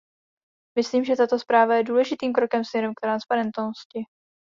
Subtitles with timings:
[0.77, 4.03] Myslím, že tato zpráva je důležitým krokem směrem k transparentnosti.